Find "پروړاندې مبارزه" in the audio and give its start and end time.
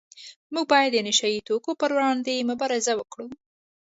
1.81-2.93